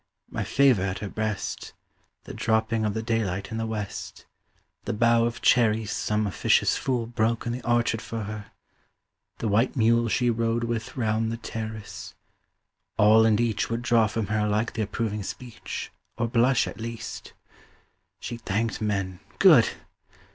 My 0.31 0.43
favour 0.43 0.81
at 0.81 0.97
her 0.97 1.09
breast, 1.09 1.73
The 2.23 2.33
dropping 2.33 2.85
of 2.85 2.95
the 2.95 3.03
daylight 3.03 3.51
in 3.51 3.59
the 3.59 3.67
West, 3.67 4.25
The 4.85 4.93
bough 4.93 5.25
of 5.25 5.43
cherries 5.43 5.91
some 5.91 6.25
officious 6.25 6.75
fool 6.75 7.05
Broke 7.05 7.45
in 7.45 7.51
the 7.53 7.61
orchard 7.63 8.01
for 8.01 8.21
her, 8.23 8.47
the 9.37 9.47
white 9.47 9.75
mule 9.75 10.07
She 10.09 10.31
rode 10.31 10.63
with 10.63 10.97
round 10.97 11.31
the 11.31 11.37
terrace 11.37 12.15
all 12.97 13.27
and 13.27 13.39
each 13.39 13.69
Would 13.69 13.83
draw 13.83 14.07
from 14.07 14.25
her 14.25 14.47
alike 14.47 14.73
the 14.73 14.81
approving 14.81 15.21
speech, 15.21 15.91
30 16.17 16.27
Or 16.27 16.31
blush, 16.31 16.65
at 16.67 16.79
least. 16.79 17.33
She 18.19 18.37
thanked 18.37 18.81
men 18.81 19.19
good! 19.37 19.69